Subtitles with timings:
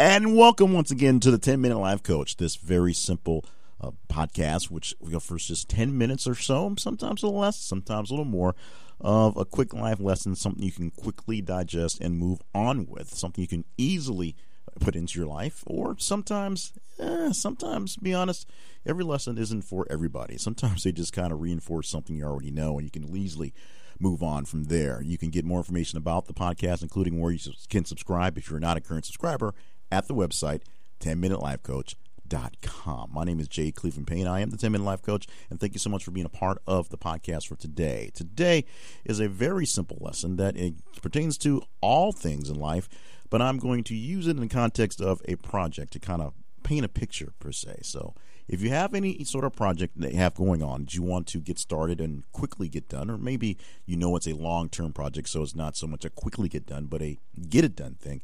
[0.00, 3.44] And welcome once again to the 10 Minute Life Coach, this very simple
[3.82, 8.14] uh, podcast, which offers just 10 minutes or so, sometimes a little less, sometimes a
[8.14, 8.54] little more,
[8.98, 13.42] of a quick life lesson, something you can quickly digest and move on with, something
[13.42, 14.36] you can easily
[14.80, 18.48] put into your life, or sometimes, eh, sometimes, be honest,
[18.86, 20.38] every lesson isn't for everybody.
[20.38, 23.52] Sometimes they just kind of reinforce something you already know, and you can easily
[23.98, 25.02] move on from there.
[25.02, 28.58] You can get more information about the podcast, including where you can subscribe if you're
[28.58, 29.54] not a current subscriber,
[29.90, 30.62] at the website
[31.00, 33.10] 10minutelifecoach.com.
[33.12, 33.72] My name is J.
[33.72, 34.26] Cleveland Payne.
[34.26, 36.30] I am the 10 Minute Life Coach, and thank you so much for being a
[36.30, 38.10] part of the podcast for today.
[38.14, 38.64] Today
[39.04, 42.88] is a very simple lesson that it pertains to all things in life,
[43.30, 46.34] but I'm going to use it in the context of a project to kind of
[46.62, 47.80] paint a picture per se.
[47.82, 48.14] So,
[48.48, 51.28] if you have any sort of project that you have going on that you want
[51.28, 54.92] to get started and quickly get done, or maybe you know it's a long term
[54.92, 57.16] project, so it's not so much a quickly get done, but a
[57.48, 58.22] get it done thing,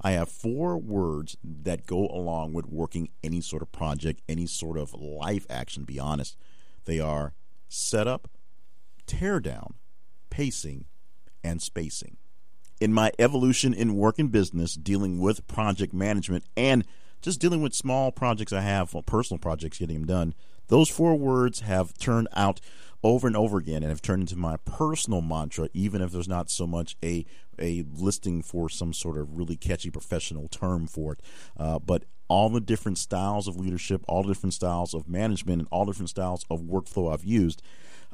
[0.00, 4.78] I have four words that go along with working any sort of project, any sort
[4.78, 6.36] of life action, be honest.
[6.84, 7.34] They are
[7.68, 8.28] setup,
[9.06, 9.74] tear down,
[10.30, 10.84] pacing,
[11.42, 12.16] and spacing.
[12.80, 16.84] In my evolution in work and business, dealing with project management and
[17.20, 20.34] just dealing with small projects I have, well, personal projects, getting them done,
[20.68, 22.60] those four words have turned out
[23.02, 26.50] over and over again and have turned into my personal mantra, even if there's not
[26.50, 27.24] so much a
[27.60, 31.20] a listing for some sort of really catchy professional term for it.
[31.56, 35.68] Uh, but all the different styles of leadership, all the different styles of management, and
[35.70, 37.62] all different styles of workflow I've used,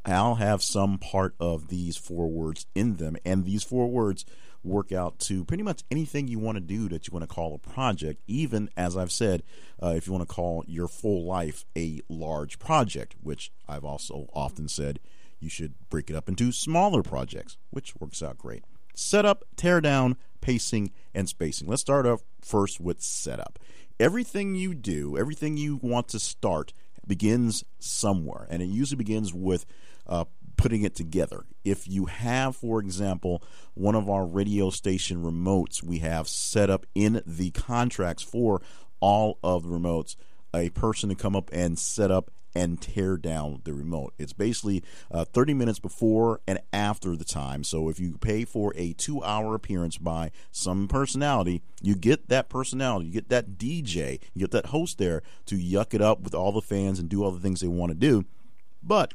[0.04, 3.16] I'll have some part of these four words in them.
[3.24, 4.24] And these four words
[4.64, 7.54] work out to pretty much anything you want to do that you want to call
[7.54, 9.42] a project, even as I've said,
[9.82, 14.28] uh, if you want to call your full life a large project, which I've also
[14.32, 15.00] often said
[15.38, 18.64] you should break it up into smaller projects, which works out great.
[18.94, 21.68] Setup, tear down, pacing, and spacing.
[21.68, 23.58] Let's start off first with setup.
[24.00, 26.72] Everything you do, everything you want to start,
[27.06, 29.66] begins somewhere, and it usually begins with
[30.06, 30.24] uh,
[30.56, 31.44] putting it together.
[31.64, 33.42] If you have, for example,
[33.74, 38.62] one of our radio station remotes, we have set up in the contracts for
[39.00, 40.16] all of the remotes
[40.54, 44.14] a person to come up and set up and tear down the remote.
[44.18, 47.64] It's basically uh, 30 minutes before and after the time.
[47.64, 52.48] So if you pay for a two hour appearance by some personality, you get that
[52.48, 56.34] personality, you get that DJ, you get that host there to yuck it up with
[56.34, 58.24] all the fans and do all the things they want to do.
[58.82, 59.14] But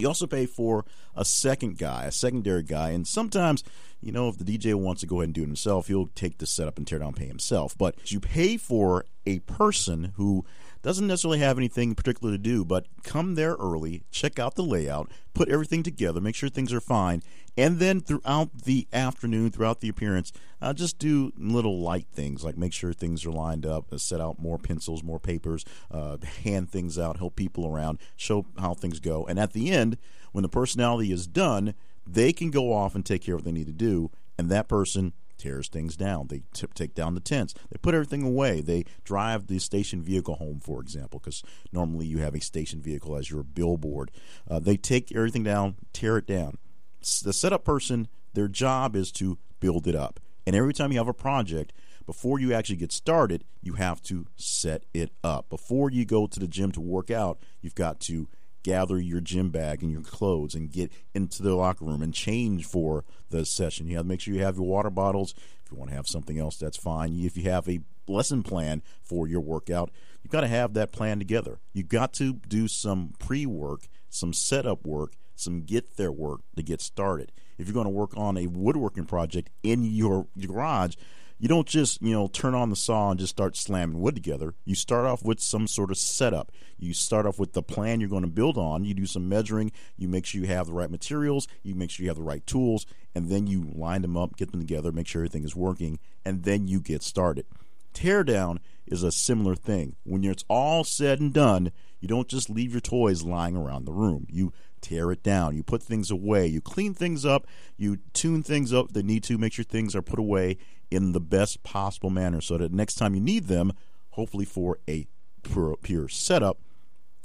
[0.00, 3.64] you also pay for a second guy, a secondary guy, and sometimes,
[4.00, 6.38] you know, if the DJ wants to go ahead and do it himself, he'll take
[6.38, 7.76] the setup and tear down pay himself.
[7.76, 10.44] But you pay for a person who
[10.82, 15.10] doesn't necessarily have anything particular to do, but come there early, check out the layout,
[15.34, 17.22] put everything together, make sure things are fine,
[17.56, 22.56] and then throughout the afternoon, throughout the appearance, uh, just do little light things like
[22.56, 26.70] make sure things are lined up, uh, set out more pencils, more papers, uh, hand
[26.70, 29.98] things out, help people around, show how things go, and at the end,
[30.32, 31.74] when the personality is done,
[32.06, 34.68] they can go off and take care of what they need to do, and that
[34.68, 36.26] person tears things down.
[36.28, 37.54] They t- take down the tents.
[37.70, 38.60] They put everything away.
[38.60, 43.16] They drive the station vehicle home, for example, because normally you have a station vehicle
[43.16, 44.10] as your billboard.
[44.50, 46.58] Uh, they take everything down, tear it down.
[47.00, 50.20] The setup person, their job is to build it up.
[50.46, 51.72] And every time you have a project,
[52.06, 55.50] before you actually get started, you have to set it up.
[55.50, 58.28] Before you go to the gym to work out, you've got to
[58.62, 62.66] gather your gym bag and your clothes and get into the locker room and change
[62.66, 63.86] for the session.
[63.86, 65.34] You have to make sure you have your water bottles.
[65.64, 67.14] If you want to have something else, that's fine.
[67.18, 69.90] If you have a lesson plan for your workout,
[70.22, 71.60] you've got to have that plan together.
[71.72, 76.62] You've got to do some pre work, some setup work, some get there work to
[76.62, 77.32] get started.
[77.58, 80.94] If you're going to work on a woodworking project in your garage,
[81.38, 84.54] you don't just you know turn on the saw and just start slamming wood together.
[84.64, 86.52] You start off with some sort of setup.
[86.78, 88.84] You start off with the plan you're going to build on.
[88.84, 89.72] You do some measuring.
[89.96, 91.48] You make sure you have the right materials.
[91.62, 92.86] You make sure you have the right tools.
[93.14, 96.44] And then you line them up get them together make sure everything is working and
[96.44, 97.46] then you get started.
[97.94, 99.96] Tear down is a similar thing.
[100.04, 103.92] When it's all said and done you don't just leave your toys lying around the
[103.92, 104.26] room.
[104.30, 105.56] You tear it down.
[105.56, 106.46] You put things away.
[106.46, 107.46] You clean things up.
[107.76, 109.38] You tune things up that need to.
[109.38, 110.56] Make sure things are put away
[110.90, 113.72] in the best possible manner so that next time you need them,
[114.10, 115.06] hopefully for a
[115.42, 116.58] pure, pure setup,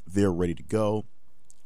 [0.06, 1.06] they're ready to go.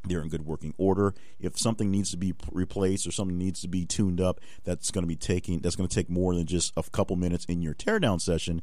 [0.05, 1.13] They're in good working order.
[1.39, 5.03] If something needs to be replaced or something needs to be tuned up, that's going
[5.03, 7.73] to be taking that's going to take more than just a couple minutes in your
[7.73, 8.61] teardown session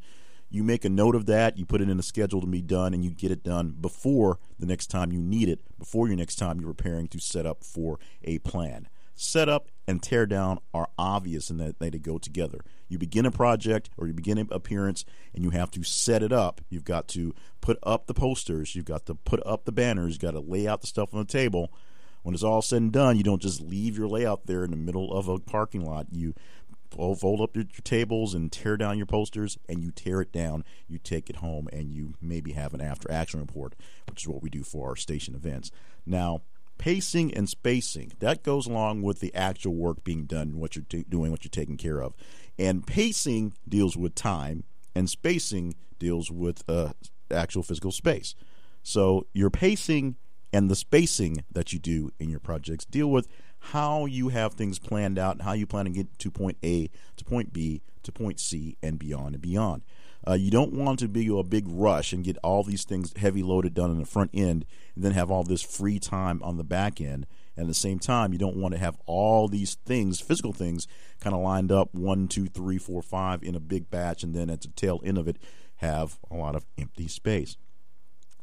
[0.50, 2.94] you make a note of that, you put it in a schedule to be done,
[2.94, 6.37] and you get it done before the next time you need it, before your next
[6.37, 8.88] time you're preparing to set up for a plan.
[9.17, 12.64] Setup and tear down are obvious in that they go together.
[12.88, 16.32] You begin a project or you begin an appearance and you have to set it
[16.32, 16.61] up.
[16.69, 20.20] You've got to put up the posters, you've got to put up the banners, you've
[20.20, 21.73] got to lay out the stuff on the table.
[22.23, 24.76] When it's all said and done, you don't just leave your layout there in the
[24.76, 26.06] middle of a parking lot.
[26.11, 26.35] You
[26.94, 30.64] fold up your, your, tables and tear down your posters, and you tear it down.
[30.88, 33.75] You take it home, and you maybe have an after action report,
[34.08, 35.70] which is what we do for our station events.
[36.06, 36.43] Now,
[36.79, 41.31] pacing and spacing that goes along with the actual work being done, what you're doing,
[41.31, 42.14] what you're taking care of,
[42.58, 44.64] and pacing deals with time,
[44.94, 46.93] and spacing deals with uh,
[47.31, 48.35] actual physical space.
[48.82, 50.17] So your pacing
[50.52, 53.26] and the spacing that you do in your projects deal with
[53.70, 56.90] how you have things planned out and how you plan to get to point A
[57.16, 59.82] to point B to point C and beyond and beyond.
[60.26, 63.43] Uh, you don't want to be a big rush and get all these things heavy
[63.43, 64.64] loaded done in the front end
[64.94, 67.26] and then have all this free time on the back end.
[67.56, 70.87] And at the same time, you don't want to have all these things, physical things,
[71.20, 74.50] kind of lined up one, two, three, four, five in a big batch, and then
[74.50, 75.37] at the tail end of it,
[75.76, 77.56] have a lot of empty space.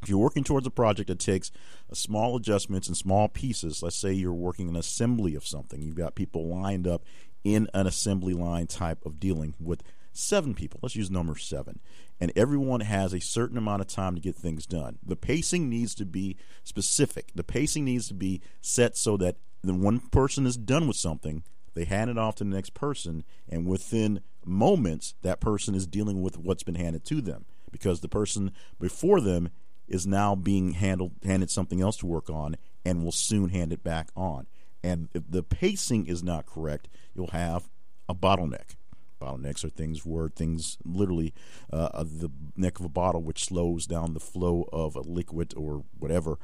[0.02, 1.52] If you're working towards a project that takes
[1.92, 6.16] small adjustments and small pieces, let's say you're working an assembly of something, you've got
[6.16, 7.04] people lined up
[7.44, 9.82] in an assembly line type of dealing with
[10.12, 10.80] seven people.
[10.82, 11.78] Let's use number seven.
[12.20, 14.98] And everyone has a certain amount of time to get things done.
[15.04, 17.30] The pacing needs to be specific.
[17.34, 21.44] The pacing needs to be set so that when one person is done with something,
[21.74, 26.20] they hand it off to the next person, and within moments, that person is dealing
[26.20, 29.50] with what's been handed to them because the person before them
[29.92, 33.84] is now being handled handed something else to work on and will soon hand it
[33.84, 34.46] back on.
[34.82, 37.68] And if the pacing is not correct, you'll have
[38.08, 38.76] a bottleneck.
[39.20, 41.32] Bottlenecks are things where things literally
[41.72, 45.84] uh, the neck of a bottle, which slows down the flow of a liquid or
[45.96, 46.38] whatever.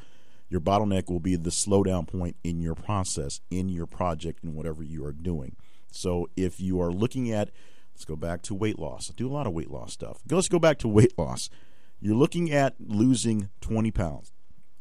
[0.48, 4.82] Your bottleneck will be the slowdown point in your process, in your project, in whatever
[4.82, 5.56] you are doing.
[5.90, 7.50] So if you are looking at,
[7.94, 9.10] let's go back to weight loss.
[9.10, 10.20] I do a lot of weight loss stuff.
[10.30, 11.50] Let's go back to weight loss
[12.00, 14.32] you're looking at losing 20 pounds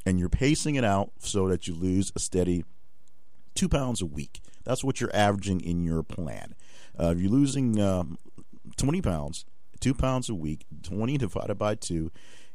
[0.05, 2.63] and you're pacing it out so that you lose a steady
[3.55, 4.41] two pounds a week.
[4.63, 6.53] That's what you're averaging in your plan.
[6.99, 8.17] Uh, if you're losing um,
[8.77, 9.45] 20 pounds,
[9.79, 12.11] two pounds a week, 20 divided by two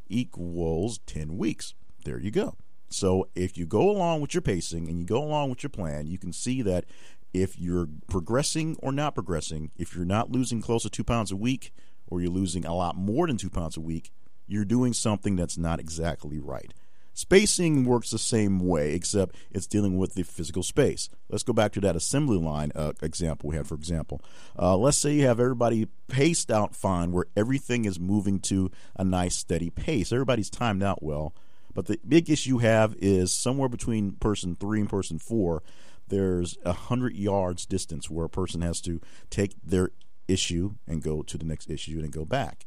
[0.09, 1.75] equals 10 weeks.
[2.05, 2.57] There you go.
[2.89, 6.07] So if you go along with your pacing and you go along with your plan,
[6.07, 6.85] you can see that
[7.33, 11.37] if you're progressing or not progressing, if you're not losing close to two pounds a
[11.37, 11.73] week,
[12.07, 14.13] or you're losing a lot more than two pounds a week,
[14.53, 16.73] you're doing something that's not exactly right.
[17.15, 21.11] Spacing works the same way, except it's dealing with the physical space.
[21.29, 24.23] Let's go back to that assembly line uh, example we had, for example.
[24.59, 29.05] Uh, let's say you have everybody paced out fine, where everything is moving to a
[29.05, 30.11] nice, steady pace.
[30.11, 31.35] Everybody's timed out well.
[31.75, 35.63] But the big issue you have is somewhere between person three and person four,
[36.09, 39.91] there's a hundred yards distance where a person has to take their
[40.29, 42.67] issue and go to the next issue and go back.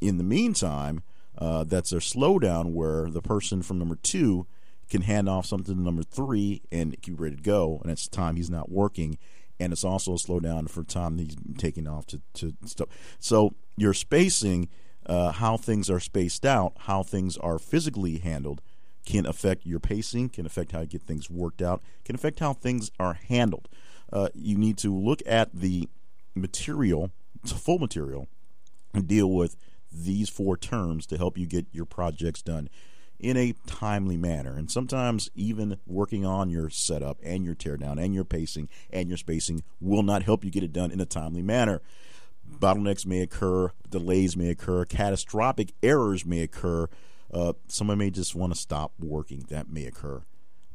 [0.00, 1.02] In the meantime,
[1.36, 4.46] uh, that's a slowdown where the person from number two
[4.88, 8.08] can hand off something to number three and can be ready to go, and it's
[8.08, 9.18] time he's not working.
[9.60, 12.88] And it's also a slowdown for time he's taking off to, to stuff.
[13.18, 14.68] So your spacing,
[15.04, 18.60] uh, how things are spaced out, how things are physically handled,
[19.04, 22.52] can affect your pacing, can affect how you get things worked out, can affect how
[22.52, 23.68] things are handled.
[24.12, 25.88] Uh, you need to look at the
[26.34, 27.10] material,
[27.44, 28.28] full material,
[28.94, 29.56] and deal with
[29.92, 32.68] these four terms to help you get your projects done
[33.18, 34.56] in a timely manner.
[34.56, 39.18] And sometimes even working on your setup and your teardown and your pacing and your
[39.18, 41.82] spacing will not help you get it done in a timely manner.
[42.48, 46.88] Bottlenecks may occur, delays may occur, catastrophic errors may occur.
[47.32, 49.44] Uh, someone may just want to stop working.
[49.48, 50.22] That may occur.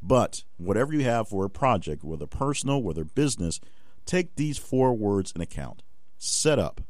[0.02, 3.60] But whatever you have for a project, whether personal, whether business,
[4.06, 5.82] take these four words in account
[6.18, 6.82] setup,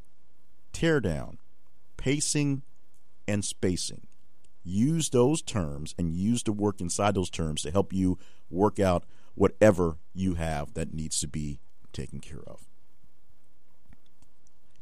[0.74, 1.38] tear down,
[2.04, 2.62] pacing
[3.30, 4.06] and spacing.
[4.62, 8.18] Use those terms and use the work inside those terms to help you
[8.50, 9.06] work out
[9.36, 11.62] whatever you have that needs to be
[11.94, 12.68] taken care of.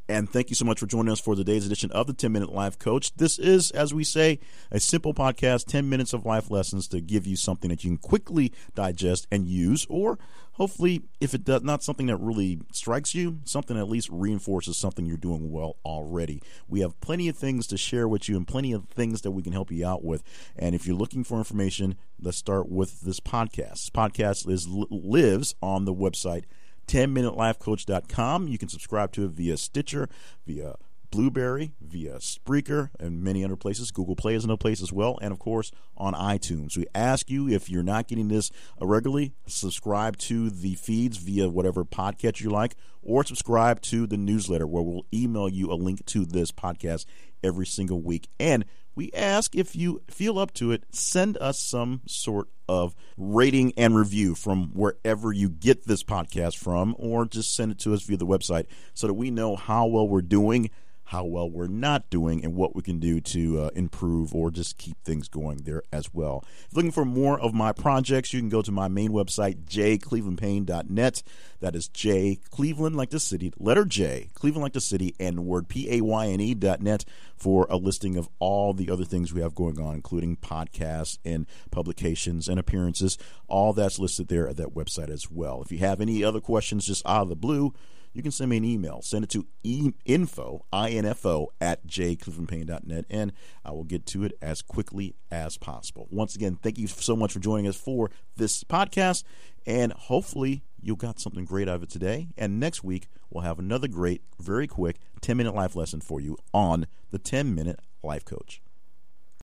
[0.08, 2.52] And thank you so much for joining us for today's edition of the 10 Minute
[2.52, 3.14] Life Coach.
[3.14, 4.40] This is, as we say,
[4.70, 7.98] a simple podcast, 10 minutes of life lessons to give you something that you can
[7.98, 10.18] quickly digest and use, or
[10.54, 14.76] hopefully, if it does not something that really strikes you, something that at least reinforces
[14.76, 16.42] something you're doing well already.
[16.68, 19.42] We have plenty of things to share with you and plenty of things that we
[19.42, 20.24] can help you out with.
[20.56, 23.70] And if you're looking for information, let's start with this podcast.
[23.70, 26.44] This podcast is lives on the website
[26.86, 28.48] 10minutelifecoach.com.
[28.48, 30.08] You can subscribe to it via Stitcher,
[30.46, 30.76] via
[31.12, 33.90] Blubrry, via Spreaker, and many other places.
[33.90, 36.76] Google Play is another place as well, and of course on iTunes.
[36.76, 38.50] We ask you if you're not getting this
[38.80, 44.16] uh, regularly, subscribe to the feeds via whatever podcast you like, or subscribe to the
[44.16, 47.04] newsletter where we'll email you a link to this podcast
[47.44, 48.28] every single week.
[48.40, 48.64] And
[48.94, 53.94] we ask if you feel up to it, send us some sort of rating and
[53.94, 58.16] review from wherever you get this podcast from, or just send it to us via
[58.16, 60.70] the website so that we know how well we're doing
[61.04, 64.78] how well we're not doing and what we can do to uh, improve or just
[64.78, 66.44] keep things going there as well.
[66.70, 71.22] If looking for more of my projects, you can go to my main website, jclevelandpayne.net.
[71.60, 75.68] That is J, Cleveland like the city, letter J, Cleveland like the city, and word
[75.68, 77.04] P A Y N E dot net
[77.36, 81.46] for a listing of all the other things we have going on, including podcasts and
[81.70, 83.18] publications and appearances.
[83.48, 85.62] All that's listed there at that website as well.
[85.62, 87.74] If you have any other questions just out of the blue,
[88.12, 89.00] you can send me an email.
[89.02, 93.32] Send it to e- info, I-N-F-O, at jclevelandpayne.net, and
[93.64, 96.08] I will get to it as quickly as possible.
[96.10, 99.24] Once again, thank you so much for joining us for this podcast,
[99.66, 102.28] and hopefully you got something great out of it today.
[102.36, 106.86] And next week, we'll have another great, very quick 10-minute life lesson for you on
[107.10, 108.60] the 10-minute life coach.